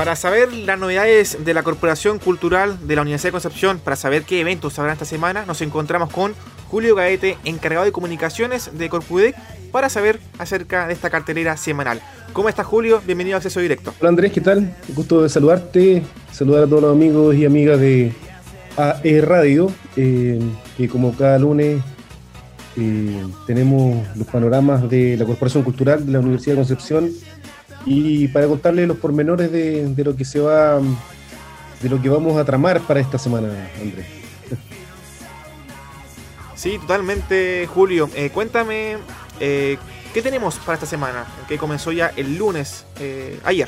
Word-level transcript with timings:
Para 0.00 0.16
saber 0.16 0.50
las 0.50 0.78
novedades 0.78 1.44
de 1.44 1.52
la 1.52 1.62
Corporación 1.62 2.18
Cultural 2.18 2.78
de 2.88 2.96
la 2.96 3.02
Universidad 3.02 3.28
de 3.28 3.32
Concepción, 3.32 3.78
para 3.78 3.96
saber 3.96 4.22
qué 4.22 4.40
eventos 4.40 4.78
habrá 4.78 4.94
esta 4.94 5.04
semana, 5.04 5.44
nos 5.44 5.60
encontramos 5.60 6.08
con 6.10 6.32
Julio 6.70 6.94
Gaete, 6.94 7.36
encargado 7.44 7.84
de 7.84 7.92
comunicaciones 7.92 8.70
de 8.78 8.88
Corpudec, 8.88 9.36
para 9.70 9.90
saber 9.90 10.18
acerca 10.38 10.86
de 10.86 10.94
esta 10.94 11.10
cartelera 11.10 11.58
semanal. 11.58 12.00
¿Cómo 12.32 12.48
estás, 12.48 12.64
Julio? 12.64 13.02
Bienvenido 13.04 13.36
a 13.36 13.40
Acceso 13.40 13.60
Directo. 13.60 13.92
Hola, 14.00 14.08
Andrés, 14.08 14.32
¿qué 14.32 14.40
tal? 14.40 14.74
Gusto 14.88 15.22
de 15.22 15.28
saludarte, 15.28 16.02
saludar 16.32 16.64
a 16.64 16.66
todos 16.66 16.80
los 16.80 16.96
amigos 16.96 17.36
y 17.36 17.44
amigas 17.44 17.78
de 17.78 18.14
AE 18.78 19.20
Radio, 19.20 19.70
eh, 19.96 20.40
que 20.78 20.88
como 20.88 21.14
cada 21.14 21.38
lunes 21.38 21.82
eh, 22.78 23.22
tenemos 23.46 24.16
los 24.16 24.26
panoramas 24.28 24.88
de 24.88 25.18
la 25.18 25.26
Corporación 25.26 25.62
Cultural 25.62 26.06
de 26.06 26.10
la 26.10 26.20
Universidad 26.20 26.54
de 26.54 26.60
Concepción 26.60 27.10
y 27.86 28.28
para 28.28 28.46
contarles 28.46 28.86
los 28.86 28.96
pormenores 28.98 29.50
de, 29.50 29.86
de 29.94 30.04
lo 30.04 30.14
que 30.16 30.24
se 30.24 30.40
va, 30.40 30.80
de 31.82 31.88
lo 31.88 32.00
que 32.00 32.08
vamos 32.08 32.36
a 32.38 32.44
tramar 32.44 32.80
para 32.80 33.00
esta 33.00 33.18
semana, 33.18 33.70
Andrés. 33.80 34.06
Sí, 36.54 36.78
totalmente, 36.78 37.66
Julio. 37.66 38.10
Eh, 38.14 38.28
cuéntame, 38.28 38.98
eh, 39.40 39.78
¿qué 40.12 40.20
tenemos 40.20 40.56
para 40.56 40.74
esta 40.74 40.84
semana? 40.84 41.24
Que 41.48 41.56
comenzó 41.56 41.90
ya 41.90 42.12
el 42.16 42.36
lunes, 42.36 42.84
eh, 43.00 43.38
ayer. 43.44 43.66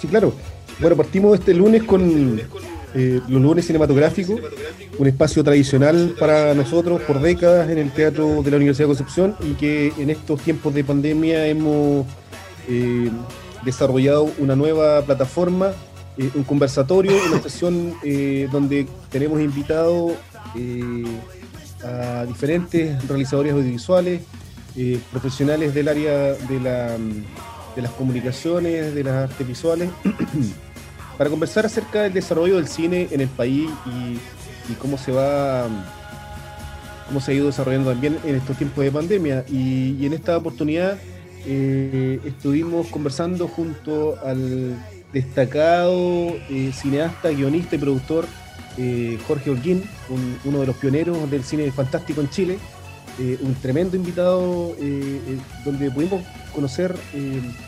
Sí, 0.00 0.06
claro. 0.06 0.32
Bueno, 0.78 0.94
partimos 0.94 1.36
este 1.36 1.52
lunes 1.52 1.82
con 1.82 2.40
los 2.94 3.28
lunes 3.28 3.66
cinematográficos, 3.66 4.40
un 4.98 5.06
espacio 5.08 5.42
tradicional 5.42 6.14
para 6.18 6.54
nosotros 6.54 7.02
por 7.02 7.20
décadas 7.20 7.68
en 7.70 7.78
el 7.78 7.90
Teatro 7.90 8.42
de 8.42 8.50
la 8.52 8.56
Universidad 8.56 8.88
de 8.88 8.94
Concepción 8.94 9.36
y 9.40 9.54
que 9.54 9.92
en 9.98 10.10
estos 10.10 10.40
tiempos 10.40 10.72
de 10.74 10.84
pandemia 10.84 11.44
hemos 11.46 12.06
eh, 12.68 13.10
desarrollado 13.64 14.30
una 14.38 14.56
nueva 14.56 15.02
plataforma, 15.02 15.72
eh, 16.16 16.30
un 16.34 16.44
conversatorio, 16.44 17.12
una 17.30 17.42
sesión 17.42 17.94
eh, 18.02 18.48
donde 18.50 18.86
tenemos 19.10 19.40
invitado 19.40 20.14
eh, 20.56 21.04
a 21.84 22.24
diferentes 22.26 23.06
realizadores 23.06 23.52
audiovisuales, 23.52 24.22
eh, 24.76 24.98
profesionales 25.10 25.74
del 25.74 25.88
área 25.88 26.34
de, 26.34 26.60
la, 26.60 26.96
de 27.74 27.82
las 27.82 27.90
comunicaciones, 27.92 28.94
de 28.94 29.04
las 29.04 29.30
artes 29.30 29.46
visuales, 29.46 29.90
para 31.18 31.30
conversar 31.30 31.66
acerca 31.66 32.02
del 32.02 32.12
desarrollo 32.12 32.56
del 32.56 32.68
cine 32.68 33.08
en 33.10 33.20
el 33.20 33.28
país 33.28 33.70
y, 33.86 34.72
y 34.72 34.74
cómo 34.78 34.98
se 34.98 35.12
va 35.12 35.66
cómo 37.08 37.20
se 37.20 37.32
ha 37.32 37.34
ido 37.34 37.46
desarrollando 37.46 37.90
también 37.90 38.18
en 38.24 38.34
estos 38.34 38.56
tiempos 38.56 38.84
de 38.84 38.92
pandemia. 38.92 39.44
Y, 39.48 39.96
y 39.98 40.06
en 40.06 40.12
esta 40.12 40.36
oportunidad 40.36 40.98
eh, 41.50 42.20
estuvimos 42.24 42.88
conversando 42.88 43.48
junto 43.48 44.16
al 44.24 44.76
destacado 45.12 46.36
eh, 46.50 46.70
cineasta, 46.74 47.30
guionista 47.30 47.76
y 47.76 47.78
productor 47.78 48.26
eh, 48.76 49.18
Jorge 49.26 49.50
Holguín, 49.50 49.82
un- 50.10 50.38
uno 50.44 50.60
de 50.60 50.66
los 50.66 50.76
pioneros 50.76 51.30
del 51.30 51.42
cine 51.42 51.70
fantástico 51.72 52.20
en 52.20 52.28
Chile, 52.30 52.58
un 53.40 53.54
tremendo 53.56 53.96
invitado 53.96 54.76
donde 55.64 55.90
pudimos 55.90 56.22
conocer 56.54 56.94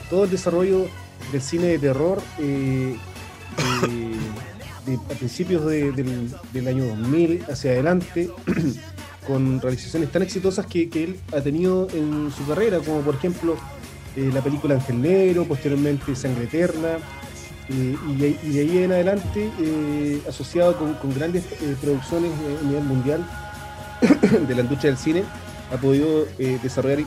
todo 0.08 0.22
el 0.24 0.30
desarrollo 0.30 0.86
del 1.32 1.42
cine 1.42 1.66
de 1.66 1.78
terror 1.80 2.22
a 5.10 5.14
principios 5.14 5.66
de- 5.66 5.90
del, 5.90 6.30
del 6.52 6.68
año 6.68 6.84
2000 6.86 7.44
hacia 7.50 7.72
adelante, 7.72 8.30
con 9.30 9.60
realizaciones 9.60 10.10
tan 10.10 10.22
exitosas 10.22 10.66
que, 10.66 10.90
él 10.92 11.20
ha 11.32 11.40
tenido 11.40 11.86
en 11.92 12.32
su 12.36 12.44
carrera, 12.48 12.80
como 12.80 13.00
por 13.00 13.14
ejemplo 13.14 13.56
eh, 14.16 14.28
la 14.34 14.40
película 14.40 14.74
Ángel 14.74 15.00
Negro, 15.00 15.44
posteriormente 15.44 16.16
Sangre 16.16 16.44
Eterna, 16.44 16.98
eh, 17.68 17.96
y, 18.08 18.16
de, 18.16 18.60
ahí 18.60 18.78
en 18.78 18.90
adelante 18.90 19.48
eh, 19.60 20.20
asociado 20.28 20.76
con, 20.76 21.14
grandes 21.14 21.44
producciones 21.80 22.32
a 22.60 22.66
nivel 22.66 22.82
mundial 22.82 23.24
de 24.48 24.52
la 24.52 24.62
industria 24.62 24.90
del 24.90 24.98
cine, 24.98 25.22
ha 25.72 25.76
podido 25.76 26.26
desarrollar 26.36 27.04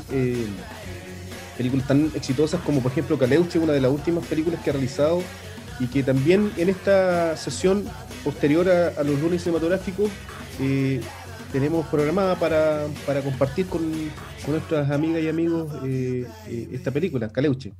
películas 1.57 1.85
tan 1.85 2.09
exitosas 2.15 2.61
como 2.61 2.81
por 2.81 2.93
ejemplo 2.93 3.17
Caleuche, 3.17 3.59
una 3.59 3.73
de 3.73 3.81
las 3.81 3.91
últimas 3.91 4.25
películas 4.25 4.61
que 4.63 4.69
ha 4.69 4.73
realizado 4.73 5.21
y 5.77 5.87
que 5.87 6.03
también 6.03 6.53
en 6.55 6.69
esta 6.69 7.35
sesión 7.35 7.83
posterior 8.23 8.69
a, 8.69 9.03
los 9.03 9.19
lunes 9.19 9.43
cinematográficos 9.43 10.09
tenemos 11.53 11.85
programada 11.85 12.35
para, 12.35 12.87
para 13.05 13.21
compartir 13.21 13.67
con, 13.67 13.81
con 14.43 14.53
nuestras 14.53 14.89
amigas 14.89 15.21
y 15.21 15.29
amigos 15.29 15.71
eh, 15.85 16.27
eh, 16.47 16.69
esta 16.73 16.89
película, 16.89 17.29
Caleuche. 17.29 17.73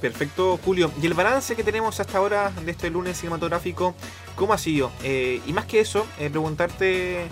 Perfecto, 0.00 0.56
Julio. 0.64 0.92
Y 1.02 1.06
el 1.06 1.14
balance 1.14 1.56
que 1.56 1.64
tenemos 1.64 1.98
hasta 1.98 2.18
ahora 2.18 2.52
de 2.64 2.70
este 2.70 2.88
lunes 2.90 3.18
cinematográfico, 3.18 3.96
¿cómo 4.36 4.52
ha 4.52 4.58
sido? 4.58 4.92
Eh, 5.02 5.40
y 5.44 5.52
más 5.52 5.64
que 5.64 5.80
eso, 5.80 6.06
preguntarte, 6.16 7.26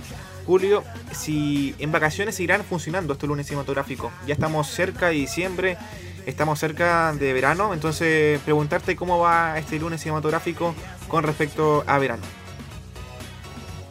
Julio, 0.45 0.83
si 1.13 1.77
en 1.79 1.93
vacaciones 1.93 2.35
seguirán 2.35 2.65
funcionando 2.65 3.13
este 3.13 3.29
lunes 3.29 3.47
cinematográfico. 3.47 4.11
Ya 4.27 4.35
estamos 4.35 4.67
cerca 4.67 5.07
de 5.07 5.15
diciembre, 5.15 5.79
estamos 6.27 6.59
cerca 6.59 7.13
de 7.13 7.33
verano, 7.33 7.73
entonces 7.73 8.41
preguntarte 8.41 8.97
cómo 8.97 9.21
va 9.21 9.57
este 9.57 9.79
lunes 9.79 10.01
cinematográfico 10.01 10.75
con 11.07 11.23
respecto 11.23 11.85
a 11.87 12.01
verano. 12.01 12.25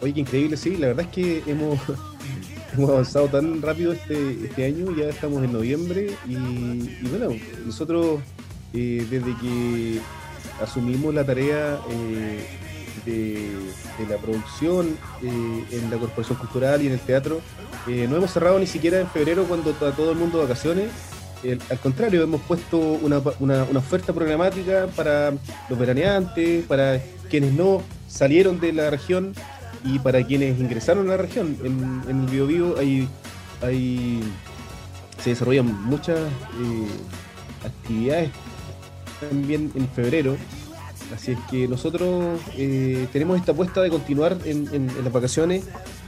Oye, 0.06 0.14
qué 0.14 0.20
increíble, 0.20 0.56
sí, 0.56 0.78
la 0.78 0.86
verdad 0.88 1.06
es 1.06 1.12
que 1.12 1.42
hemos, 1.48 1.80
hemos 2.78 2.90
avanzado 2.92 3.26
tan 3.28 3.60
rápido 3.60 3.92
este, 3.92 4.46
este 4.46 4.66
año, 4.66 4.96
ya 4.96 5.06
estamos 5.10 5.44
en 5.44 5.52
noviembre 5.52 6.12
y, 6.30 6.36
bueno, 7.10 7.30
nosotros 7.66 8.20
eh, 8.76 9.04
desde 9.10 9.36
que 9.42 10.00
asumimos 10.62 11.12
la 11.12 11.24
tarea 11.26 11.80
eh, 11.90 12.46
de, 13.04 13.34
de 13.98 14.08
la 14.08 14.18
producción 14.22 14.96
eh, 15.24 15.64
en 15.72 15.90
la 15.90 15.98
Corporación 15.98 16.38
Cultural 16.38 16.84
y 16.84 16.86
en 16.88 16.94
el 16.94 17.00
teatro, 17.00 17.42
no 17.88 18.16
hemos 18.16 18.30
cerrado 18.32 18.60
ni 18.60 18.68
siquiera 18.68 19.00
en 19.00 19.08
febrero 19.08 19.46
cuando 19.46 19.72
está 19.72 19.92
todo 19.92 20.12
el 20.12 20.18
mundo 20.20 20.38
de 20.38 20.44
vacaciones. 20.44 20.90
Al 21.70 21.80
contrario, 21.80 22.24
hemos 22.24 22.42
puesto 22.42 22.78
una, 22.80 23.22
una- 23.40 23.64
una 23.64 23.80
oferta 23.80 24.14
programática 24.14 24.88
para 24.96 25.34
los 25.70 25.80
veraneantes, 25.80 26.66
para 26.66 27.00
quienes 27.30 27.54
no 27.54 27.84
salieron 28.08 28.60
de 28.60 28.72
la 28.74 28.90
región 28.90 29.34
y 29.85 30.00
para 30.00 30.23
quienes 30.25 30.59
ingresaron 30.59 31.07
a 31.07 31.12
la 31.12 31.18
región. 31.18 31.57
En, 31.63 32.01
en 32.09 32.22
el 32.22 32.28
Biobío 32.28 32.78
hay, 32.78 33.07
hay, 33.62 34.22
se 35.23 35.29
desarrollan 35.29 35.68
muchas 35.85 36.19
eh, 36.19 37.66
actividades 37.66 38.31
también 39.19 39.72
en 39.75 39.88
febrero. 39.90 40.35
Así 41.13 41.34
es 41.34 41.40
que 41.51 41.68
nosotros 41.68 42.40
eh, 42.57 43.07
tenemos 43.13 43.40
esta 43.40 43.51
apuesta 43.51 43.81
de 43.81 43.90
continuar 43.90 44.38
en, 44.44 44.88
las 45.03 45.13
vacaciones 45.13 45.63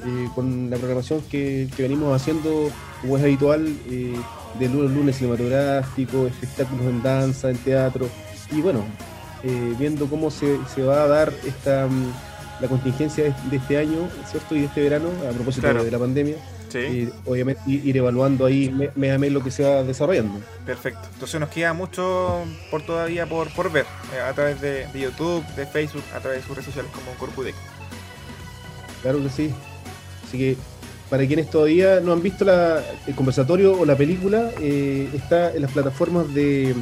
eh, 0.05 0.29
con 0.33 0.69
la 0.69 0.77
programación 0.77 1.21
que, 1.29 1.67
venimos 1.77 2.19
haciendo, 2.19 2.69
como 3.01 3.17
es 3.17 3.23
habitual, 3.23 3.67
eh, 3.89 4.15
de 4.59 4.69
lunes, 4.69 4.91
lunes 4.91 5.17
cinematográfico, 5.17 6.25
espectáculos 6.25 6.85
en 6.87 7.03
danza, 7.03 7.49
en 7.51 7.57
teatro, 7.57 8.09
y 8.51 8.61
bueno, 8.61 8.83
viendo 9.77 10.07
cómo 10.07 10.31
se, 10.31 10.57
se 10.73 10.81
va 10.81 11.03
a 11.03 11.07
dar 11.07 11.31
esta 11.45 11.87
la 12.59 12.67
contingencia 12.67 13.23
de, 13.25 13.33
de 13.49 13.57
este 13.57 13.77
año, 13.77 14.09
¿cierto? 14.29 14.55
Y 14.55 14.59
de 14.61 14.65
este 14.65 14.81
verano, 14.81 15.09
a 15.29 15.31
propósito 15.33 15.61
Claro. 15.67 15.83
de 15.83 15.91
la 15.91 15.99
pandemia, 15.99 16.35
Sí. 16.69 16.79
eh, 16.79 17.09
obviamente 17.25 17.61
ir 17.67 17.95
evaluando 17.95 18.45
ahí 18.45 18.69
me- 18.69 18.89
mes 18.95 19.13
a 19.13 19.17
mes 19.17 19.31
lo 19.31 19.41
que 19.43 19.51
se 19.51 19.63
va 19.63 19.83
desarrollando. 19.83 20.39
Perfecto. 20.65 20.99
Entonces 21.13 21.39
nos 21.39 21.49
queda 21.49 21.71
mucho 21.73 22.43
por 22.71 22.81
todavía 22.85 23.25
por, 23.25 23.49
por 23.53 23.71
ver 23.71 23.85
eh, 24.15 24.19
a 24.19 24.33
través 24.33 24.59
de, 24.59 24.87
de 24.87 24.99
YouTube, 24.99 25.45
de 25.55 25.65
Facebook, 25.65 26.03
a 26.13 26.19
través 26.19 26.39
de 26.41 26.47
sus 26.47 26.55
redes 26.55 26.65
sociales 26.65 26.91
como 26.93 27.11
Corpudec. 27.17 27.55
Claro 29.01 29.21
que 29.23 29.29
sí. 29.29 29.51
Así 30.27 30.37
que 30.37 30.57
para 31.09 31.25
quienes 31.25 31.49
todavía 31.49 31.99
no 32.01 32.11
han 32.11 32.21
visto 32.21 32.43
la- 32.43 32.83
el 33.05 33.15
conversatorio 33.15 33.79
o 33.79 33.85
la 33.85 33.95
película, 33.95 34.51
eh, 34.59 35.09
está 35.13 35.53
en 35.53 35.61
las 35.61 35.71
plataformas 35.71 36.33
de, 36.33 36.75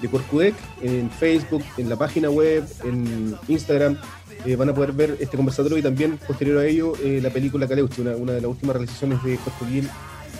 de 0.00 0.08
Corcudec, 0.08 0.54
en 0.80 1.10
Facebook, 1.10 1.62
en 1.76 1.88
la 1.90 1.96
página 1.96 2.30
web, 2.30 2.64
en 2.84 3.36
Instagram. 3.48 3.98
Eh, 4.46 4.56
van 4.56 4.70
a 4.70 4.74
poder 4.74 4.92
ver 4.92 5.16
este 5.20 5.36
conversatorio 5.36 5.76
y 5.76 5.82
también, 5.82 6.18
posterior 6.18 6.58
a 6.58 6.64
ello, 6.64 6.94
eh, 7.02 7.20
la 7.22 7.30
película 7.30 7.68
Caleuche, 7.68 8.00
una, 8.00 8.16
una 8.16 8.32
de 8.32 8.40
las 8.40 8.50
últimas 8.50 8.76
realizaciones 8.76 9.22
de 9.22 9.36
Jorge 9.36 9.64
Guil, 9.66 9.90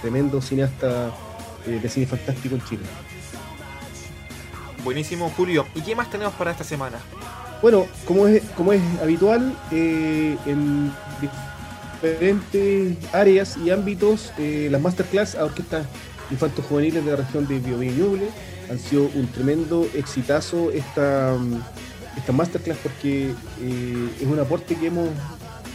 tremendo 0.01 0.41
cineasta 0.41 1.13
eh, 1.67 1.79
de 1.83 1.89
cine 1.89 2.07
fantástico 2.07 2.55
en 2.55 2.65
Chile. 2.65 2.83
Buenísimo, 4.83 5.31
Julio. 5.37 5.67
¿Y 5.75 5.83
qué 5.83 5.95
más 5.95 6.11
tenemos 6.11 6.33
para 6.35 6.53
esta 6.53 6.65
semana? 6.65 6.99
Bueno, 7.61 7.87
como 8.07 8.27
es, 8.27 8.43
como 8.57 8.73
es 8.73 8.81
habitual, 9.03 9.55
en 9.71 10.91
diferentes 11.21 12.97
áreas 13.13 13.59
y 13.59 13.71
ámbitos, 13.71 14.33
las 14.39 14.81
masterclass 14.81 15.35
a 15.35 15.45
orquestas 15.45 15.85
infantos 16.31 16.65
juveniles 16.65 17.05
de 17.05 17.11
la 17.11 17.19
región 17.19 17.47
de 17.47 17.59
Biobío 17.59 18.17
han 18.71 18.79
sido 18.79 19.11
un 19.15 19.27
tremendo 19.27 19.87
exitazo 19.95 20.71
esta, 20.71 21.37
mm, 22.33 22.41
esta 22.41 22.59
masterclass 22.59 22.79
porque 22.83 23.31
eh, 23.63 24.09
es 24.21 24.27
un 24.27 24.39
aporte 24.39 24.75
que 24.75 24.87
hemos 24.87 25.09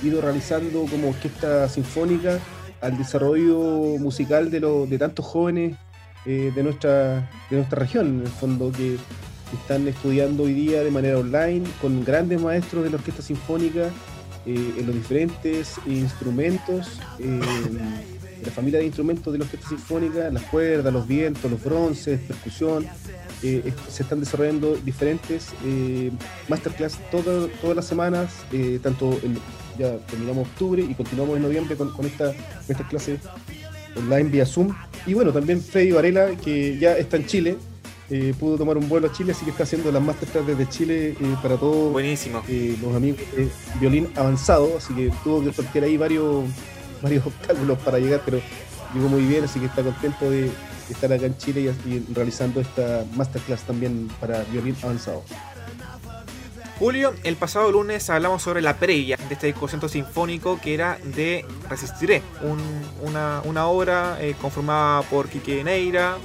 ido 0.03 0.21
realizando 0.21 0.85
como 0.85 1.09
orquesta 1.09 1.67
sinfónica 1.69 2.39
al 2.81 2.97
desarrollo 2.97 3.97
musical 3.99 4.51
de, 4.51 4.59
los 4.59 4.89
de 4.89 4.97
tantos 4.97 5.25
jóvenes 5.25 5.75
de, 6.25 6.63
nuestra, 6.63 7.29
de 7.51 7.57
nuestra 7.57 7.79
región, 7.79 8.07
en 8.07 8.21
el 8.21 8.27
fondo, 8.27 8.71
que 8.71 8.97
están 9.53 9.87
estudiando 9.87 10.43
hoy 10.43 10.53
día 10.53 10.83
de 10.83 10.89
manera 10.89 11.19
online 11.19 11.63
con 11.79 12.03
grandes 12.03 12.41
maestros 12.41 12.83
de 12.83 12.89
la 12.89 12.95
Orquesta 12.97 13.21
Sinfónica 13.21 13.91
en 14.45 14.85
los 14.85 14.95
diferentes 14.95 15.75
instrumentos, 15.85 16.99
la 17.19 18.51
familia 18.51 18.79
de 18.79 18.85
instrumentos 18.85 19.31
de 19.33 19.39
la 19.39 19.45
Orquesta 19.45 19.69
Sinfónica, 19.69 20.29
las 20.29 20.43
cuerdas, 20.43 20.91
los 20.91 21.07
vientos, 21.07 21.49
los 21.49 21.63
bronces, 21.63 22.19
percusión, 22.21 22.85
eh, 23.47 23.73
se 23.89 24.01
están 24.01 24.19
desarrollando 24.19 24.75
diferentes 24.83 25.49
eh, 25.63 26.11
masterclass 26.47 26.97
todas 27.11 27.75
las 27.75 27.85
semanas, 27.85 28.31
eh, 28.51 28.79
tanto 28.81 29.19
ya 29.77 29.97
terminamos 30.09 30.47
octubre 30.47 30.81
y 30.81 30.93
continuamos 30.95 31.35
en 31.35 31.43
noviembre 31.43 31.75
con, 31.75 31.93
esta, 32.05 32.33
esta 32.67 32.87
clase 32.87 33.19
online 33.95 34.29
vía 34.29 34.45
Zoom. 34.47 34.73
Y 35.05 35.13
bueno, 35.13 35.31
también 35.31 35.61
Freddy 35.61 35.91
Varela, 35.91 36.29
que 36.37 36.79
ya 36.79 36.97
está 36.97 37.17
en 37.17 37.27
Chile, 37.27 37.57
pudo 38.39 38.57
tomar 38.57 38.77
un 38.77 38.89
vuelo 38.89 39.07
a 39.07 39.11
Chile, 39.11 39.33
así 39.33 39.45
que 39.45 39.51
está 39.51 39.63
haciendo 39.63 39.91
las 39.91 40.01
masterclass 40.01 40.47
desde 40.47 40.67
Chile 40.69 41.15
para 41.43 41.57
todos 41.57 41.91
Buenísimo. 41.91 42.41
los 42.81 42.95
amigos 42.95 43.19
de 43.35 43.49
violín 43.79 44.07
avanzado, 44.15 44.77
así 44.77 44.93
que 44.95 45.11
tuvo 45.23 45.43
que 45.43 45.53
sortear 45.53 45.85
ahí 45.85 45.97
varios, 45.97 46.45
varios 47.01 47.25
obstáculos 47.27 47.77
para 47.79 47.99
llegar, 47.99 48.21
pero 48.25 48.39
llegó 48.93 49.07
muy 49.07 49.23
bien, 49.23 49.43
así 49.43 49.59
que 49.59 49.67
está 49.67 49.83
contento 49.83 50.31
de, 50.31 50.49
estar 50.89 51.11
acá 51.11 51.25
en 51.25 51.37
Chile 51.37 51.73
y, 51.85 52.13
realizando 52.13 52.61
esta 52.61 53.05
masterclass 53.15 53.63
también 53.63 54.09
para 54.19 54.43
violín 54.45 54.75
avanzado. 54.83 55.23
Julio, 56.77 57.13
el 57.23 57.37
pasado 57.37 57.71
lunes 57.71 58.09
hablamos 58.09 58.41
sobre 58.41 58.61
la 58.61 58.77
previa 58.77 59.15
de 59.15 59.33
este 59.33 59.53
concierto 59.53 59.87
sinfónico 59.87 60.59
que 60.59 60.73
era 60.73 60.97
de 61.03 61.45
Resistiré, 61.69 62.21
una, 63.01 63.65
obra 63.65 64.17
eh, 64.19 64.35
conformada 64.41 65.01
por 65.03 65.29
Quique 65.29 65.63
Neira, 65.63 66.17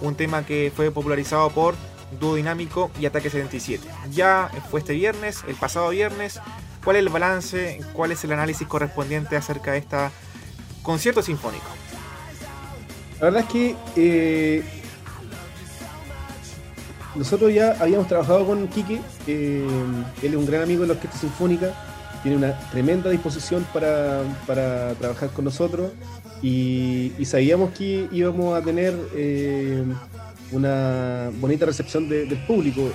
un 0.00 0.14
tema 0.14 0.46
que 0.46 0.72
fue 0.74 0.90
popularizado 0.90 1.50
por 1.50 1.74
Dúo 2.18 2.36
Dinámico 2.36 2.90
y 2.98 3.04
Ataque 3.04 3.28
77. 3.28 3.86
Ya 4.10 4.50
fue 4.70 4.80
este 4.80 4.94
viernes, 4.94 5.44
el 5.46 5.56
pasado 5.56 5.90
viernes. 5.90 6.40
¿Cuál 6.82 6.96
es 6.96 7.02
el 7.02 7.08
balance? 7.10 7.80
¿Cuál 7.92 8.12
es 8.12 8.24
el 8.24 8.32
análisis 8.32 8.66
correspondiente 8.66 9.36
acerca 9.36 9.72
de 9.72 9.78
este 9.78 9.96
concierto 10.82 11.22
sinfónico? 11.22 11.66
La 13.20 13.24
verdad 13.24 13.44
es 13.46 13.52
que 13.52 13.76
eh, 13.96 14.62
nosotros 17.16 17.52
ya 17.52 17.76
habíamos 17.80 18.06
trabajado 18.06 18.46
con 18.46 18.68
Quique, 18.68 19.00
eh, 19.26 19.66
él 20.22 20.30
es 20.30 20.36
un 20.36 20.46
gran 20.46 20.62
amigo 20.62 20.82
de 20.82 20.88
la 20.88 20.94
Orquesta 20.94 21.18
Sinfónica, 21.18 21.74
tiene 22.22 22.36
una 22.36 22.56
tremenda 22.70 23.10
disposición 23.10 23.66
para, 23.74 24.22
trabajar 25.00 25.30
con 25.30 25.44
nosotros 25.44 25.90
y, 26.42 27.12
sabíamos 27.24 27.70
que 27.70 28.08
íbamos 28.12 28.56
a 28.56 28.62
tener 28.64 28.94
eh, 29.14 29.82
una 30.52 31.30
bonita 31.40 31.66
recepción 31.66 32.08
del 32.08 32.38
público. 32.46 32.88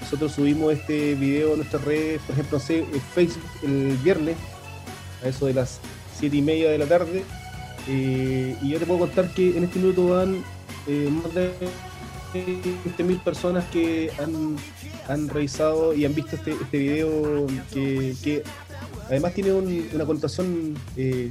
nosotros 0.00 0.32
subimos 0.32 0.72
este 0.72 1.14
video 1.16 1.52
a 1.52 1.56
nuestras 1.56 1.84
redes, 1.84 2.22
por 2.22 2.32
ejemplo, 2.32 2.58
en 2.70 3.00
Facebook 3.14 3.44
el 3.62 3.98
viernes, 4.02 4.36
a 5.22 5.28
eso 5.28 5.44
de 5.44 5.52
las 5.52 5.80
7 6.18 6.34
y 6.34 6.42
media 6.42 6.70
de 6.70 6.78
la 6.78 6.86
tarde 6.86 7.24
eh, 7.88 8.56
y 8.62 8.68
yo 8.70 8.78
te 8.78 8.86
puedo 8.86 9.00
contar 9.00 9.32
que 9.32 9.56
en 9.56 9.64
este 9.64 9.78
minuto 9.78 10.08
van 10.08 10.42
eh, 10.86 11.08
más 11.10 11.34
de 11.34 11.52
20.000 12.34 13.20
personas 13.20 13.64
que 13.66 14.10
han, 14.18 15.28
revisado 15.28 15.94
y 15.94 16.04
han 16.04 16.14
visto 16.14 16.36
este, 16.36 16.52
este 16.52 16.78
video 16.78 17.46
que, 17.72 18.42
además 19.06 19.34
tiene 19.34 19.52
una 19.52 20.04
connotación 20.04 20.74
eh, 20.96 21.30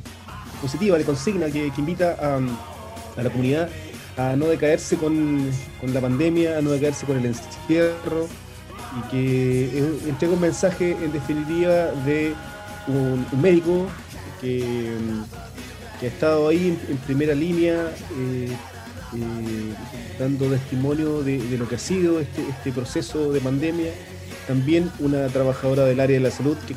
positiva, 0.62 0.98
de 0.98 1.04
consigna, 1.04 1.48
que, 1.48 1.72
invita 1.78 2.14
a, 2.14 3.22
la 3.22 3.30
comunidad 3.30 3.70
a 4.18 4.36
no 4.38 4.46
decaerse 4.46 4.96
con, 4.96 5.52
la 5.84 6.02
pandemia, 6.02 6.58
a 6.58 6.62
no 6.62 6.72
decaerse 6.72 7.06
con 7.06 7.18
el 7.18 7.26
encierro 7.26 8.28
y 8.98 9.10
que 9.12 9.78
entrega 10.08 10.34
un 10.34 10.42
mensaje 10.42 10.92
en 10.92 11.12
definitiva 11.12 11.92
de 12.06 12.34
un 12.88 13.26
médico 13.42 13.88
que 14.40 14.94
que 16.00 16.08
ha 16.08 16.10
estado 16.10 16.48
ahí 16.48 16.78
en, 16.90 16.98
primera 16.98 17.34
línea 17.34 17.94
eh, 18.20 18.50
eh, 19.16 19.74
dando 20.20 20.48
testimonio 20.50 21.24
de, 21.24 21.40
lo 21.58 21.68
que 21.68 21.76
ha 21.76 21.80
sido 21.80 22.20
este, 22.20 22.42
este, 22.48 22.72
proceso 22.72 23.32
de 23.32 23.40
pandemia. 23.42 23.92
También 24.48 24.92
una 25.00 25.28
trabajadora 25.28 25.86
del 25.86 26.00
área 26.00 26.18
de 26.18 26.24
la 26.24 26.32
salud 26.32 26.58
que, 26.68 26.76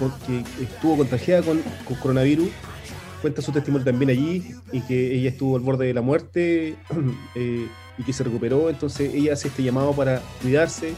estuvo 0.62 0.96
contagiada 0.96 1.42
con, 1.42 1.60
coronavirus, 2.00 2.48
cuenta 3.20 3.42
su 3.42 3.52
testimonio 3.52 3.84
también 3.84 4.10
allí 4.10 4.54
y 4.72 4.80
que 4.82 5.14
ella 5.14 5.30
estuvo 5.30 5.56
al 5.56 5.62
borde 5.62 5.86
de 5.86 5.94
la 5.94 6.00
muerte 6.00 6.76
eh, 7.34 7.66
y 7.98 8.02
que 8.02 8.12
se 8.12 8.24
recuperó. 8.24 8.70
Entonces 8.70 9.12
ella 9.12 9.34
hace 9.34 9.48
este 9.48 9.62
llamado 9.62 9.92
para 9.92 10.22
cuidarse, 10.40 10.94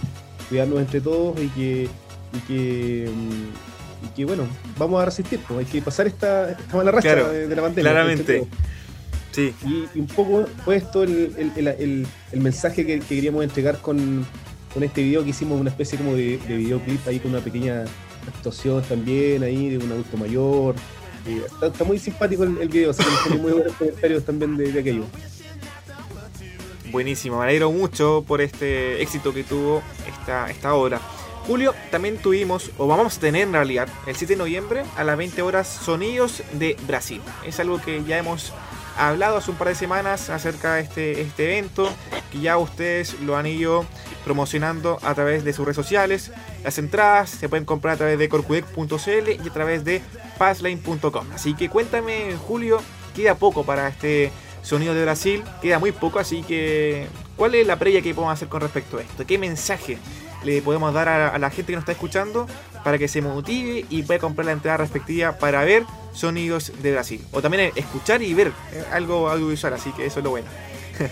cuidarnos 0.48 0.80
entre 0.80 1.00
todos 1.00 1.40
y 1.40 1.48
que, 1.48 1.88
y 2.34 2.38
que 2.46 3.10
mm, 3.10 3.69
y 4.02 4.08
que 4.14 4.24
bueno, 4.24 4.44
vamos 4.78 5.00
a 5.02 5.04
resistir, 5.04 5.40
pues, 5.46 5.60
hay 5.60 5.64
que 5.66 5.82
pasar 5.82 6.06
esta, 6.06 6.52
esta 6.52 6.76
mala 6.76 6.90
racha 6.90 7.16
de, 7.16 7.54
la 7.54 7.62
pandemia. 7.62 7.92
Claramente. 7.92 8.46
Sí. 9.32 9.54
Y, 9.64 9.98
un 9.98 10.06
poco 10.06 10.46
fue 10.64 10.76
esto 10.76 11.02
el, 11.04 12.06
mensaje 12.32 12.84
que, 12.84 13.00
queríamos 13.00 13.44
entregar 13.44 13.78
con, 13.78 14.26
este 14.80 15.02
video 15.02 15.22
que 15.22 15.30
hicimos, 15.30 15.60
una 15.60 15.70
especie 15.70 15.98
como 15.98 16.14
de, 16.14 16.38
videoclip 16.48 17.06
ahí 17.06 17.18
con 17.18 17.32
una 17.32 17.40
pequeña 17.40 17.84
actuación 18.26 18.82
también 18.82 19.42
ahí 19.42 19.70
de 19.70 19.78
un 19.78 19.90
adulto 19.92 20.16
mayor. 20.16 20.74
Eh, 21.26 21.42
está, 21.62 21.84
muy 21.84 21.98
simpático 21.98 22.44
el, 22.44 22.68
video, 22.68 22.90
así 22.90 23.02
que 23.28 23.34
muy 23.36 23.52
buenos 23.52 23.74
comentarios 23.74 24.24
también 24.24 24.56
de, 24.56 24.78
aquello. 24.78 25.04
Buenísimo, 26.90 27.38
me 27.38 27.44
alegro 27.44 27.70
mucho 27.70 28.24
por 28.26 28.40
este 28.40 29.00
éxito 29.00 29.32
que 29.32 29.44
tuvo 29.44 29.82
esta, 30.08 30.50
esta 30.50 30.74
obra. 30.74 30.99
Julio, 31.50 31.74
también 31.90 32.16
tuvimos, 32.16 32.70
o 32.78 32.86
vamos 32.86 33.16
a 33.16 33.20
tener 33.20 33.42
en 33.42 33.52
realidad, 33.52 33.88
el 34.06 34.14
7 34.14 34.34
de 34.34 34.38
noviembre 34.38 34.84
a 34.96 35.02
las 35.02 35.16
20 35.16 35.42
horas 35.42 35.66
Sonidos 35.66 36.44
de 36.52 36.76
Brasil. 36.86 37.20
Es 37.44 37.58
algo 37.58 37.80
que 37.82 38.04
ya 38.04 38.18
hemos 38.18 38.52
hablado 38.96 39.36
hace 39.38 39.50
un 39.50 39.56
par 39.56 39.66
de 39.66 39.74
semanas 39.74 40.30
acerca 40.30 40.74
de 40.74 40.82
este, 40.82 41.20
este 41.22 41.46
evento, 41.46 41.90
que 42.30 42.38
ya 42.38 42.56
ustedes 42.56 43.18
lo 43.22 43.36
han 43.36 43.48
ido 43.48 43.84
promocionando 44.24 45.00
a 45.02 45.12
través 45.16 45.42
de 45.42 45.52
sus 45.52 45.64
redes 45.64 45.74
sociales. 45.74 46.30
Las 46.62 46.78
entradas 46.78 47.30
se 47.30 47.48
pueden 47.48 47.64
comprar 47.64 47.94
a 47.94 47.96
través 47.96 48.16
de 48.16 48.28
corcudec.cl 48.28 49.30
y 49.44 49.48
a 49.48 49.52
través 49.52 49.82
de 49.84 50.02
passlane.com. 50.38 51.32
Así 51.34 51.54
que 51.54 51.68
cuéntame, 51.68 52.36
Julio, 52.46 52.80
queda 53.16 53.34
poco 53.34 53.64
para 53.66 53.88
este 53.88 54.30
Sonido 54.62 54.94
de 54.94 55.02
Brasil, 55.02 55.42
queda 55.60 55.80
muy 55.80 55.90
poco, 55.90 56.20
así 56.20 56.44
que 56.44 57.08
¿cuál 57.34 57.56
es 57.56 57.66
la 57.66 57.76
previa 57.76 58.02
que 58.02 58.14
podemos 58.14 58.34
hacer 58.34 58.46
con 58.46 58.60
respecto 58.60 58.98
a 58.98 59.00
esto? 59.02 59.26
¿Qué 59.26 59.36
mensaje 59.36 59.98
le 60.44 60.62
podemos 60.62 60.92
dar 60.94 61.08
a, 61.08 61.38
la 61.38 61.50
gente 61.50 61.72
que 61.72 61.76
nos 61.76 61.82
está 61.82 61.92
escuchando 61.92 62.46
para 62.84 62.98
que 62.98 63.08
se 63.08 63.20
motive 63.20 63.84
y 63.90 64.02
pueda 64.02 64.20
comprar 64.20 64.46
la 64.46 64.52
entrada 64.52 64.78
respectiva 64.78 65.32
para 65.32 65.64
ver 65.64 65.84
sonidos 66.12 66.72
de 66.82 66.92
Brasil. 66.92 67.24
O 67.32 67.42
también 67.42 67.72
escuchar 67.76 68.22
y 68.22 68.32
ver 68.34 68.48
eh, 68.72 68.84
algo 68.92 69.28
audiovisual, 69.28 69.74
así 69.74 69.92
que 69.92 70.06
eso 70.06 70.20
es 70.20 70.24
lo 70.24 70.30
bueno. 70.30 70.48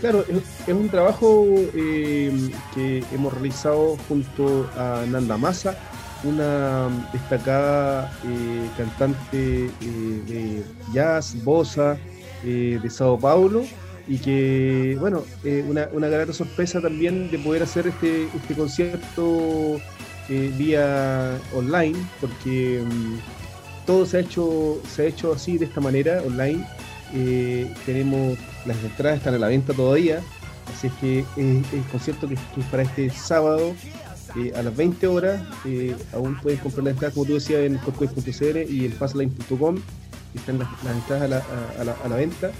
Claro, 0.00 0.24
es 0.66 0.72
un 0.72 0.88
trabajo 0.88 1.44
eh, 1.74 2.50
que 2.74 3.04
hemos 3.12 3.34
realizado 3.34 3.98
junto 4.08 4.66
a 4.74 5.04
Nanda 5.06 5.36
Massa, 5.36 5.76
una 6.24 6.88
destacada 7.12 8.10
eh, 8.24 8.66
cantante 8.78 9.68
de 9.78 10.64
jazz, 10.94 11.36
bossa 11.44 11.98
de 12.42 12.88
Sao 12.88 13.18
Paulo, 13.18 13.62
y 14.08 14.18
que, 14.18 14.96
bueno, 14.98 15.24
eh, 15.44 15.64
una, 15.68 15.88
una 15.92 16.08
grata 16.08 16.32
sorpresa 16.32 16.80
también 16.80 17.30
de 17.30 17.38
poder 17.38 17.62
hacer 17.62 17.86
este, 17.86 18.24
este 18.24 18.54
concierto 18.54 19.80
eh, 20.28 20.52
vía 20.56 21.38
online, 21.54 21.98
porque 22.20 22.82
mm, 22.84 23.86
todo 23.86 24.06
se 24.06 24.18
ha 24.18 24.20
hecho 24.20 24.80
se 24.88 25.02
ha 25.02 25.04
hecho 25.06 25.32
así 25.32 25.58
de 25.58 25.66
esta 25.66 25.80
manera, 25.80 26.22
online. 26.26 26.66
Eh, 27.14 27.72
tenemos 27.86 28.38
las 28.66 28.76
entradas 28.84 29.18
están 29.18 29.34
a 29.34 29.38
la 29.38 29.48
venta 29.48 29.72
todavía, 29.72 30.20
así 30.72 30.86
es 30.86 30.92
que 30.94 31.24
el 31.36 31.82
concierto 31.90 32.28
que, 32.28 32.34
es 32.34 32.66
para 32.70 32.84
este 32.84 33.10
sábado 33.10 33.74
a 34.54 34.62
las 34.62 34.76
20 34.76 35.08
horas, 35.08 35.42
aún 36.12 36.38
puedes 36.40 36.60
comprar 36.60 36.84
la 36.84 36.90
entrada, 36.90 37.12
como 37.12 37.26
tú 37.26 37.34
decías, 37.34 37.62
en 37.62 37.78
corcoy.cr 37.78 38.70
y 38.70 38.86
en 38.86 38.92
fastline.com 38.92 39.76
están 40.34 40.58
las, 40.58 40.68
entradas 40.94 41.42
a 41.78 42.08
la, 42.08 42.16
venta, 42.16 42.50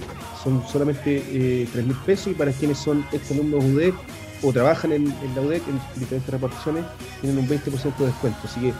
son 0.43 0.63
solamente 0.67 1.23
eh, 1.29 1.67
3 1.71 1.85
mil 1.85 1.95
pesos 1.97 2.27
y 2.27 2.33
para 2.33 2.51
quienes 2.51 2.77
son 2.77 3.05
ex 3.11 3.31
alumnos 3.31 3.63
UDEC 3.63 3.95
o 4.43 4.51
trabajan 4.51 4.91
en, 4.91 5.05
la 5.35 5.41
UDEC 5.41 5.61
en 5.67 5.99
diferentes 5.99 6.29
reparticiones 6.29 6.85
tienen 7.21 7.39
un 7.39 7.47
20% 7.47 7.97
de 7.97 8.05
descuento. 8.05 8.39
Así 8.43 8.59
que 8.59 8.73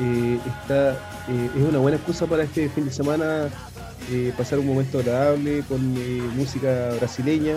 eh, 0.00 0.38
está, 0.46 0.92
eh, 1.28 1.50
es 1.56 1.62
una 1.62 1.78
buena 1.78 1.96
excusa 1.96 2.26
para 2.26 2.44
este 2.44 2.68
fin 2.70 2.86
de 2.86 2.92
semana 2.92 3.48
eh, 4.10 4.32
pasar 4.36 4.58
un 4.58 4.66
momento 4.66 4.98
agradable 4.98 5.62
con 5.68 5.80
música 6.36 6.90
brasileña. 6.98 7.56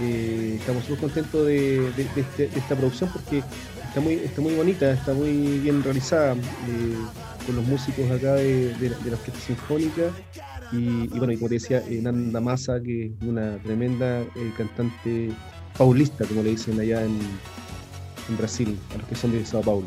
estamos 0.00 0.88
muy 0.88 0.98
contentos 0.98 1.46
de, 1.46 1.88
este, 2.16 2.48
de, 2.48 2.58
esta 2.58 2.76
producción 2.76 3.10
porque 3.12 3.42
está 3.88 4.00
muy, 4.00 4.14
está 4.14 4.40
muy 4.40 4.54
bonita, 4.54 4.92
está 4.92 5.12
muy 5.12 5.58
bien 5.58 5.82
realizada 5.82 6.36
los 7.54 7.64
músicos 7.64 8.10
acá 8.10 8.34
de, 8.34 8.74
la 8.80 9.12
Orquesta 9.12 9.40
Sinfónica. 9.40 10.10
Y, 10.72 11.06
bueno, 11.08 11.32
y 11.32 11.36
como 11.36 11.48
te 11.48 11.54
decía, 11.54 11.82
Nanda 12.02 12.40
Massa, 12.40 12.80
que 12.82 13.06
es 13.06 13.12
una 13.22 13.56
tremenda 13.58 14.24
cantante 14.56 15.30
paulista, 15.76 16.24
como 16.24 16.42
le 16.42 16.50
dicen 16.50 16.78
allá 16.80 17.04
en, 17.04 17.18
Brasil, 18.36 18.76
a 18.92 18.98
los 18.98 19.06
que 19.06 19.14
son 19.14 19.30
de 19.32 19.46
Sao 19.46 19.62
Paulo. 19.62 19.86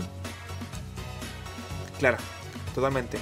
Claro, 2.00 2.18
totalmente. 2.74 3.18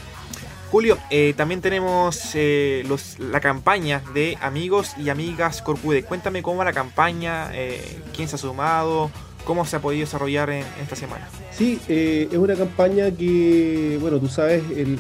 Julio, 0.70 0.98
eh, 1.10 1.34
también 1.36 1.62
tenemos 1.62 2.32
eh, 2.36 2.84
los, 2.88 3.18
la 3.20 3.40
campaña 3.40 4.04
de 4.14 4.38
amigos 4.42 4.96
y 4.98 5.10
amigas 5.10 5.62
Corcude. 5.62 6.04
Cuéntame 6.04 6.44
cómo 6.44 6.58
va 6.58 6.66
la 6.66 6.74
campaña, 6.74 7.50
eh, 7.54 8.02
quién 8.14 8.28
se 8.28 8.36
ha 8.36 8.38
sumado, 8.38 9.10
cómo 9.48 9.66
se 9.66 9.78
ha 9.78 9.80
podido 9.80 10.02
desarrollar 10.02 10.52
en, 10.52 10.64
esta 10.82 10.96
semana. 10.96 11.28
Sí, 11.52 11.80
es 11.88 12.38
una 12.38 12.56
campaña 12.56 13.10
que, 13.10 13.98
bueno, 14.00 14.20
tú 14.20 14.28
sabes, 14.28 14.62
el, 14.76 15.00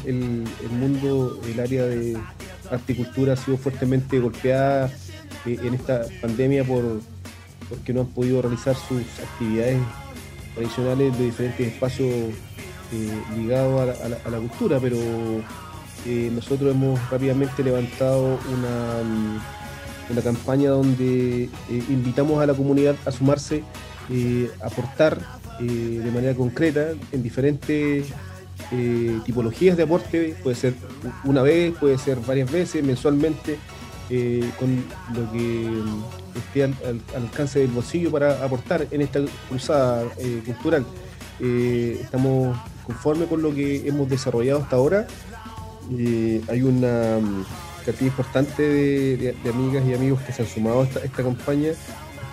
mundo, 0.72 1.39
el 1.46 1.60
área 1.60 1.86
de 1.86 2.18
articultura 2.72 3.34
ha 3.34 3.36
sido 3.36 3.58
fuertemente 3.58 4.20
golpeada 4.20 4.89
en 5.46 5.74
esta 5.74 6.06
pandemia 6.22 6.63
por 6.63 7.01
porque 7.70 7.94
no 7.94 8.01
han 8.01 8.08
podido 8.08 8.42
realizar 8.42 8.75
sus 8.75 9.01
actividades 9.22 9.80
tradicionales 10.56 11.18
de 11.18 11.25
diferentes 11.25 11.68
espacios 11.68 12.10
eh, 12.10 13.22
ligados 13.36 13.98
a 14.25 14.30
la, 14.30 14.38
cultura, 14.38 14.80
pero 14.80 14.98
eh, 16.06 16.32
nosotros 16.34 16.74
hemos 16.74 16.98
rápidamente 17.10 17.63
levantado 17.63 18.39
una, 18.54 19.42
una 20.10 20.22
campaña 20.22 20.70
donde 20.70 21.44
eh, 21.44 21.50
invitamos 21.89 22.42
a 22.42 22.46
la 22.46 22.54
comunidad 22.54 22.96
a 23.06 23.12
sumarse, 23.12 23.63
aportar 24.61 25.19
de 25.59 26.11
manera 26.11 26.35
concreta 26.35 26.91
en 27.11 27.23
diferentes 27.23 28.05
tipologías 29.25 29.77
de 29.77 29.83
aporte, 29.83 30.35
puede 30.43 30.55
ser 30.55 30.73
una 31.23 31.41
vez, 31.41 31.73
puede 31.79 31.97
ser 31.97 32.19
varias 32.19 32.51
veces, 32.51 32.83
mensualmente, 32.83 33.57
con 34.59 34.83
lo 35.13 35.31
que 35.31 35.37
mm, 35.37 36.37
esté 36.37 36.63
al, 36.63 36.75
alcance 37.15 37.59
del 37.59 37.69
bolsillo 37.69 38.11
para 38.11 38.43
aportar 38.43 38.87
en 38.91 39.01
esta 39.01 39.19
cruzada 39.49 40.05
cultural. 40.45 40.85
estamos 41.39 42.57
conforme 42.87 43.25
con 43.25 43.41
lo 43.41 43.53
que 43.53 43.87
hemos 43.87 44.09
desarrollado 44.09 44.61
hasta 44.61 44.77
ahora. 44.77 45.07
Eh, 45.91 46.41
hay 46.49 46.61
una 46.63 47.19
mm, 47.19 47.45
cantidad 47.85 48.07
importante 48.07 48.63
de, 48.63 49.35
amigas 49.49 49.83
y 49.85 49.93
amigos 49.93 50.21
que 50.21 50.31
se 50.31 50.41
han 50.41 50.47
sumado 50.47 50.81
a 50.81 50.85
esta, 50.85 51.23
campaña. 51.23 51.71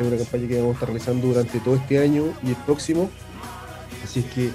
Es 0.00 0.06
una 0.06 0.16
campaña 0.16 0.48
que 0.48 0.56
vamos 0.56 0.70
a 0.70 0.74
estar 0.74 0.88
realizando 0.88 1.26
durante 1.28 1.60
todo 1.60 1.76
este 1.76 1.98
año 1.98 2.24
y 2.42 2.48
el 2.50 2.56
próximo. 2.56 3.10
Así 4.02 4.20
es 4.20 4.26
que 4.26 4.46
eh, 4.46 4.52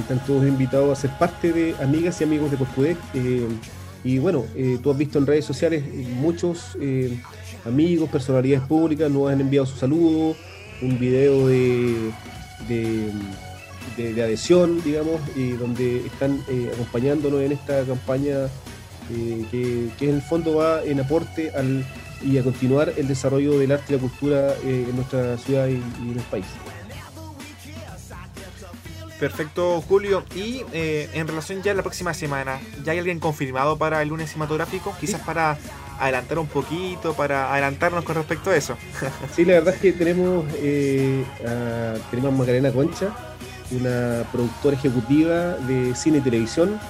están 0.00 0.24
todos 0.24 0.46
invitados 0.46 0.96
a 0.96 1.00
ser 1.00 1.10
parte 1.18 1.52
de 1.52 1.74
amigas 1.82 2.20
y 2.20 2.24
amigos 2.24 2.50
de 2.50 2.56
Corcudec. 2.56 2.96
Eh, 3.14 3.46
y 4.02 4.18
bueno, 4.18 4.46
tú 4.82 4.90
has 4.90 4.96
visto 4.96 5.18
en 5.18 5.26
redes 5.26 5.44
sociales 5.44 5.84
muchos 6.14 6.74
amigos, 7.66 8.08
personalidades 8.08 8.66
públicas 8.66 9.10
nos 9.10 9.30
han 9.30 9.42
enviado 9.42 9.66
su 9.66 9.76
saludo, 9.76 10.34
un 10.80 10.98
video 10.98 11.48
de 11.48 12.10
de, 13.96 14.22
adhesión, 14.22 14.82
digamos, 14.82 15.20
donde 15.58 16.06
están 16.06 16.42
eh, 16.48 16.70
acompañándonos 16.72 17.40
en 17.42 17.52
esta 17.52 17.84
campaña 17.84 18.46
eh, 19.12 19.44
que, 19.50 20.08
en 20.08 20.14
el 20.14 20.22
fondo 20.22 20.56
va 20.56 20.82
en 20.84 21.00
aporte 21.00 21.50
al, 21.50 21.84
y 22.22 22.38
a 22.38 22.42
continuar 22.42 22.92
el 22.96 23.08
desarrollo 23.08 23.58
del 23.58 23.72
arte 23.72 23.92
y 23.92 23.96
la 23.96 24.00
cultura 24.00 24.54
eh, 24.64 24.86
en 24.88 24.96
nuestra 24.96 25.36
ciudad 25.38 25.66
y, 25.68 25.74
en 25.74 26.14
el 26.16 26.24
país. 26.30 26.46
Perfecto, 29.18 29.82
Julio. 29.82 30.24
Y 30.34 30.64
en 30.72 31.28
relación 31.28 31.62
ya 31.62 31.72
a 31.72 31.74
la 31.74 31.82
próxima 31.82 32.14
semana, 32.14 32.58
¿ya 32.84 32.92
hay 32.92 32.98
alguien 32.98 33.20
confirmado 33.20 33.76
para 33.76 34.00
el 34.00 34.08
lunes 34.08 34.30
cinematográfico? 34.30 34.96
Quizás 34.98 35.20
para 35.20 35.58
adelantar 35.98 36.38
un 36.38 36.46
poquito, 36.46 37.12
para 37.12 37.52
adelantarnos 37.52 38.02
con 38.04 38.16
respecto 38.16 38.50
a 38.50 38.56
eso. 38.56 38.78
sí, 39.36 39.44
la 39.44 39.54
verdad 39.54 39.74
es 39.74 39.80
que 39.80 39.92
tenemos, 39.92 40.46
a, 40.46 41.94
tenemos 42.10 42.32
a 42.32 42.36
Macarena 42.36 42.72
Concha, 42.72 43.14
una 43.70 44.24
productora 44.32 44.76
ejecutiva 44.76 45.56
de 45.56 45.94
cine 45.94 46.18
y 46.18 46.20
televisión. 46.22 46.80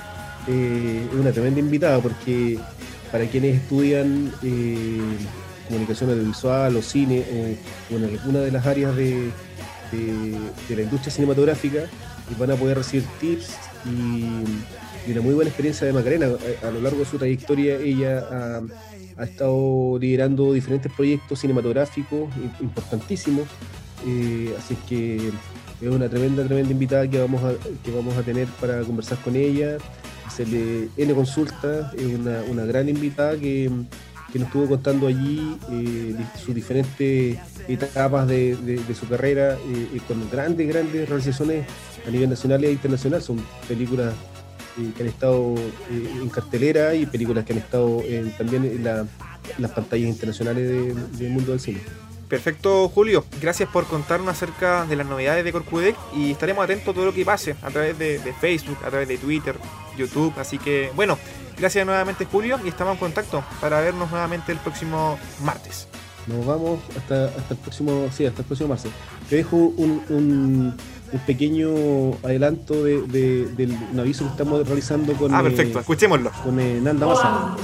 Eh, 0.46 1.06
una 1.12 1.32
tremenda 1.32 1.60
invitada 1.60 1.98
porque 1.98 2.58
para 3.10 3.26
quienes 3.26 3.56
estudian 3.56 4.32
eh, 4.42 5.00
comunicación 5.68 6.10
audiovisual 6.10 6.76
o 6.76 6.82
cine 6.82 7.24
o 7.90 7.96
en 7.96 8.04
alguna 8.04 8.40
de 8.40 8.50
las 8.50 8.66
áreas 8.66 8.94
de, 8.96 9.30
la 10.70 10.82
industria 10.82 11.12
cinematográfica, 11.12 11.84
van 12.38 12.52
a 12.52 12.56
poder 12.56 12.78
recibir 12.78 13.04
tips 13.20 13.54
y, 13.86 15.10
una 15.10 15.22
muy 15.22 15.34
buena 15.34 15.48
experiencia 15.48 15.86
de 15.86 15.92
Macarena. 15.92 16.28
A, 16.62 16.70
lo 16.70 16.80
largo 16.80 17.00
de 17.00 17.04
su 17.06 17.18
trayectoria 17.18 17.76
ella 17.76 18.18
ha, 18.30 18.60
ha 19.20 19.24
estado 19.24 19.98
liderando 19.98 20.52
diferentes 20.52 20.90
proyectos 20.92 21.40
cinematográficos 21.40 22.30
importantísimos. 22.60 23.48
Eh, 24.06 24.54
así 24.58 24.76
que 24.88 25.30
es 25.80 25.88
una 25.88 26.08
tremenda, 26.08 26.44
tremenda 26.44 26.72
invitada 26.72 27.08
que 27.08 27.18
vamos 27.18 27.42
a, 27.42 27.52
que 27.84 27.90
vamos 27.90 28.16
a 28.16 28.22
tener 28.22 28.48
para 28.60 28.80
conversar 28.82 29.18
con 29.18 29.36
ella, 29.36 29.76
hacerle 30.30 30.88
N 30.96 31.14
consultas, 31.14 31.92
es 31.94 32.04
una, 32.04 32.64
gran 32.64 32.88
invitada 32.88 33.36
que, 33.36 33.68
nos 33.68 34.46
estuvo 34.46 34.68
contando 34.68 35.08
allí 35.08 35.58
eh, 35.72 36.14
sus 36.38 36.54
diferentes 36.54 37.36
etapas 37.66 38.28
de, 38.28 38.80
su 38.98 39.08
carrera 39.08 39.54
eh, 39.54 40.00
con 40.06 40.30
grandes, 40.30 40.68
grandes 40.68 41.08
realizaciones 41.08 41.66
a 42.06 42.10
nivel 42.10 42.30
nacional 42.30 42.62
e 42.62 42.70
internacional. 42.70 43.20
Son 43.20 43.44
películas 43.66 44.14
eh, 44.78 44.92
que 44.96 45.02
han 45.02 45.08
estado 45.08 45.56
en 45.90 46.28
cartelera 46.28 46.94
y 46.94 47.06
películas 47.06 47.44
que 47.44 47.54
han 47.54 47.58
estado 47.58 48.02
también 48.38 48.64
en, 48.66 48.84
las 49.58 49.70
pantallas 49.72 50.08
internacionales 50.08 50.96
del 51.18 51.30
mundo 51.30 51.50
del 51.50 51.60
cine. 51.60 51.80
Perfecto, 52.30 52.88
Julio. 52.88 53.24
Gracias 53.42 53.68
por 53.68 53.86
contarnos 53.86 54.28
acerca 54.28 54.86
de 54.86 54.94
las 54.94 55.04
novedades 55.04 55.44
de 55.44 55.50
Corcudec 55.50 55.96
y 56.14 56.30
estaremos 56.30 56.62
atentos 56.62 56.90
a 56.90 56.94
todo 56.94 57.06
lo 57.06 57.12
que 57.12 57.24
pase 57.24 57.56
a 57.60 57.70
través 57.70 57.98
de, 57.98 58.20
Facebook, 58.40 58.78
a 58.84 58.88
través 58.88 59.08
de 59.08 59.18
Twitter, 59.18 59.56
YouTube. 59.98 60.32
Así 60.38 60.56
que, 60.56 60.92
bueno, 60.94 61.18
gracias 61.58 61.84
nuevamente, 61.84 62.26
Julio, 62.26 62.60
y 62.64 62.68
estamos 62.68 62.94
en 62.94 63.00
contacto 63.00 63.42
para 63.60 63.80
vernos 63.80 64.08
nuevamente 64.12 64.52
el 64.52 64.58
próximo 64.58 65.18
martes. 65.42 65.88
Nos 66.28 66.46
vamos 66.46 66.78
hasta, 66.96 67.24
hasta 67.24 67.54
el 67.54 67.58
próximo, 67.58 68.08
sí, 68.12 68.24
hasta 68.24 68.42
el 68.42 68.46
próximo 68.46 68.68
martes. 68.68 68.92
Te 69.28 69.34
dejo 69.34 69.56
un, 69.56 70.76
pequeño 71.26 72.12
adelanto 72.22 72.84
de, 72.84 73.02
del 73.56 73.76
aviso 73.98 74.24
que 74.26 74.30
estamos 74.30 74.64
realizando 74.64 75.14
con. 75.14 75.34
Ah, 75.34 75.42
perfecto, 75.42 75.80
escuchémoslo. 75.80 76.30
Con 76.44 76.60
eh, 76.60 76.78
Nanda 76.80 77.06
Massa. 77.08 77.56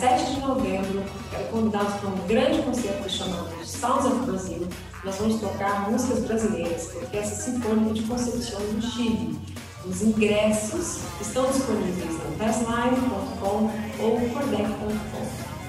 7 0.00 0.34
de 0.34 0.40
novembro, 0.40 1.04
quero 1.30 1.44
convidá-los 1.50 1.92
para 1.92 2.08
um 2.08 2.26
grande 2.26 2.62
concerto 2.62 3.06
chamado 3.10 3.50
Sounds 3.66 4.06
of 4.06 4.24
Brazil. 4.24 4.66
Nós 5.04 5.16
vamos 5.16 5.38
tocar 5.40 5.90
músicas 5.90 6.24
brasileiras, 6.24 6.96
Orquestra 6.96 7.36
Sinfônica 7.36 7.92
de 7.92 8.02
Concepción 8.04 8.60
do 8.60 8.80
Chile. 8.80 9.38
Os 9.84 10.00
ingressos 10.00 11.00
estão 11.20 11.44
disponíveis 11.52 12.14
no 12.14 12.30
bestlive.com 12.38 13.70
ou 14.02 14.20
cordec.com. 14.30 14.90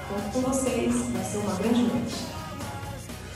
Conto 0.07 0.31
com 0.31 0.41
vocês, 0.49 0.95
vai 1.11 1.23
ser 1.25 1.37
uma 1.39 1.55
grande 1.55 1.81
noite. 1.81 2.15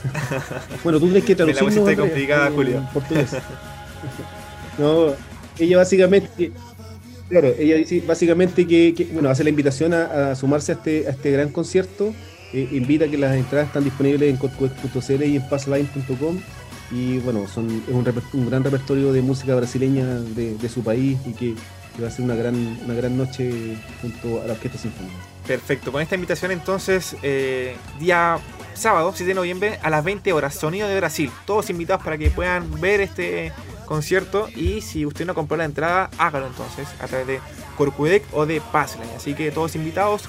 bueno, 0.82 0.98
tú 0.98 1.06
tienes 1.08 1.24
que 1.26 1.34
traducirlo 1.34 1.90
en, 1.90 1.96
complicada, 1.96 2.50
Julio. 2.50 2.88
portugués. 2.94 3.32
no, 4.78 5.14
ella 5.58 5.76
básicamente 5.76 6.52
Claro, 7.28 7.52
ella 7.58 7.76
dice 7.76 8.02
básicamente 8.06 8.66
que, 8.66 9.08
bueno, 9.12 9.28
hace 9.28 9.42
la 9.42 9.50
invitación 9.50 9.92
a, 9.94 10.34
sumarse 10.34 10.72
a 10.72 10.74
este, 10.76 11.08
este 11.08 11.30
gran 11.32 11.50
concierto. 11.50 12.14
Eh, 12.52 12.68
invita 12.72 13.06
a 13.06 13.08
que 13.08 13.18
las 13.18 13.34
entradas 13.34 13.66
están 13.66 13.84
disponibles 13.84 14.30
en 14.30 14.36
codquest.cl 14.36 15.24
y 15.24 15.36
en 15.36 15.48
passline.com. 15.48 16.38
Y 16.92 17.18
bueno, 17.18 17.48
son, 17.48 17.82
es 17.88 17.94
un, 17.94 18.04
un, 18.32 18.48
gran 18.48 18.62
repertorio 18.62 19.12
de 19.12 19.20
música 19.20 19.56
brasileña 19.56 20.04
de, 20.06 20.68
su 20.68 20.84
país 20.84 21.18
y 21.26 21.32
que, 21.32 21.54
va 22.00 22.08
a 22.08 22.10
ser 22.10 22.24
una 22.24 22.34
gran, 22.34 22.54
una 22.84 22.94
gran 22.94 23.16
noche 23.16 23.76
junto 24.02 24.42
a 24.42 24.46
la 24.46 24.52
Orquesta 24.52 24.78
Sinfónica. 24.78 25.16
Perfecto, 25.46 25.90
con 25.90 26.02
esta 26.02 26.14
invitación 26.14 26.50
entonces, 26.52 27.16
eh, 27.22 27.74
día 27.98 28.38
sábado, 28.74 29.12
7 29.14 29.28
de 29.28 29.34
noviembre, 29.34 29.78
a 29.82 29.90
las 29.90 30.04
20 30.04 30.32
horas, 30.32 30.54
Sonido 30.54 30.88
de 30.88 30.96
Brasil. 30.96 31.30
Todos 31.46 31.70
invitados 31.70 32.04
para 32.04 32.18
que 32.18 32.30
puedan 32.30 32.80
ver 32.80 33.00
este 33.00 33.52
concierto 33.86 34.48
y 34.54 34.80
si 34.82 35.06
usted 35.06 35.26
no 35.26 35.34
compró 35.34 35.56
la 35.56 35.64
entrada, 35.64 36.10
hágalo 36.18 36.46
entonces 36.46 36.88
a 37.00 37.06
través 37.06 37.26
de 37.26 37.40
Corcudec 37.76 38.24
o 38.32 38.46
de 38.46 38.60
Passline. 38.60 39.10
Así 39.16 39.34
que 39.34 39.50
todos 39.50 39.74
invitados. 39.76 40.24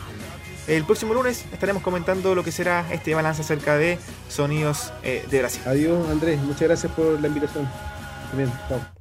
El 0.68 0.84
próximo 0.84 1.14
lunes 1.14 1.46
estaremos 1.54 1.82
comentando 1.82 2.36
lo 2.36 2.44
que 2.44 2.52
será 2.52 2.86
este 2.92 3.16
balance 3.16 3.42
acerca 3.42 3.78
de 3.78 3.98
sonidos 4.28 4.92
eh, 5.04 5.26
de 5.30 5.40
Brasil. 5.40 5.62
Adiós 5.66 6.10
Andrés, 6.10 6.40
muchas 6.42 6.62
gracias 6.62 6.92
por 6.92 7.20
la 7.22 7.28
invitación. 7.28 7.70
Bien, 8.34 8.52
chao. 8.68 8.97